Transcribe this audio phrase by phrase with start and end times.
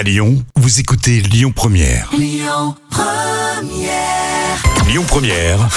[0.00, 2.08] À Lyon, vous écoutez Lyon Première.
[2.16, 3.59] Lyon Première.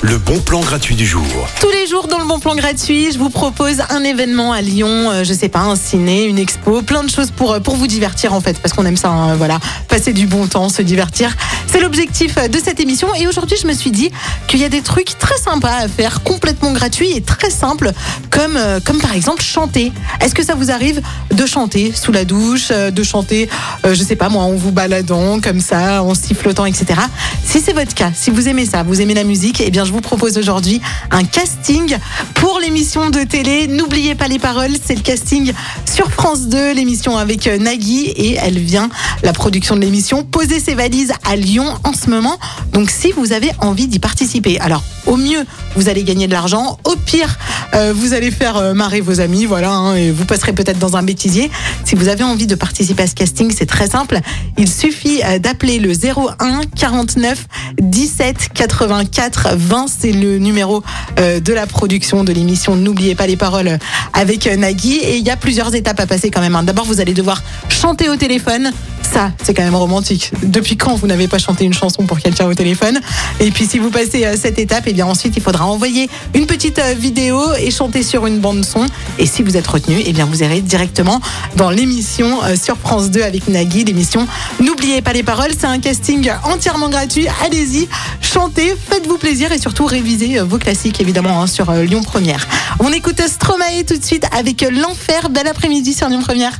[0.02, 1.24] Le bon plan gratuit du jour.
[1.62, 5.12] Tous les jours dans le bon plan gratuit, je vous propose un événement à Lyon,
[5.12, 7.86] euh, je sais pas, un ciné, une expo, plein de choses pour, euh, pour vous
[7.86, 11.36] divertir en fait, parce qu'on aime ça, hein, voilà, passer du bon temps, se divertir.
[11.68, 14.10] C'est l'objectif euh, de cette émission et aujourd'hui je me suis dit
[14.48, 17.92] qu'il y a des trucs très sympas à faire, complètement gratuits et très simples,
[18.32, 19.92] comme, euh, comme par exemple chanter.
[20.22, 23.48] Est-ce que ça vous arrive de chanter sous la douche, de chanter,
[23.86, 27.00] je sais pas moi, en vous baladant comme ça, en sifflotant, etc.
[27.46, 29.92] Si c'est votre cas, si vous aimez ça, vous aimez la musique, eh bien je
[29.92, 30.80] vous propose aujourd'hui
[31.12, 31.98] un casting
[32.36, 33.68] pour l'émission de télé.
[33.68, 35.52] N'oubliez pas les paroles, c'est le casting
[35.92, 38.90] sur France 2, l'émission avec euh, Nagui et elle vient,
[39.22, 42.38] la production de l'émission, poser ses valises à Lyon en ce moment.
[42.72, 46.80] Donc si vous avez envie d'y participer, alors au mieux vous allez gagner de l'argent,
[46.86, 47.38] au pire
[47.74, 50.96] euh, vous allez faire euh, marrer vos amis, voilà, hein, et vous passerez peut-être dans
[50.98, 51.50] un bêtisier.
[51.86, 54.20] Si vous avez envie de participer à ce casting, c'est très simple.
[54.58, 57.48] Il suffit euh, d'appeler le 01 49
[57.82, 59.86] 17 84 20.
[59.88, 60.84] C'est le numéro
[61.18, 62.76] de la production de l'émission.
[62.76, 63.78] N'oubliez pas les paroles
[64.14, 64.96] avec Nagui.
[64.98, 66.56] Et il y a plusieurs étapes à passer quand même.
[66.56, 66.64] hein.
[66.64, 68.72] D'abord, vous allez devoir chanter au téléphone.
[69.12, 70.32] Ça, c'est quand même romantique.
[70.44, 73.00] Depuis quand vous n'avez pas chanté une chanson pour quelqu'un au téléphone?
[73.40, 76.46] Et puis, si vous passez euh, cette étape, et bien ensuite, il faudra envoyer une
[76.46, 78.86] petite euh, vidéo et chanter sur une bande son.
[79.20, 81.22] Et si vous êtes retenu, et bien vous irez directement
[81.58, 84.28] dans l'émission euh, sur France 2 avec Nagui, l'émission.
[84.60, 87.28] N'oubliez pas les paroles, c'est un casting entièrement gratuit.
[87.46, 87.88] Allez-y,
[88.22, 92.48] chantez, faites-vous plaisir et surtout révisez vos classiques évidemment hein, sur Lyon Première.
[92.80, 95.30] On écoute Stromae tout de suite avec l'enfer.
[95.30, 96.60] Bel après-midi sur Lyon Première.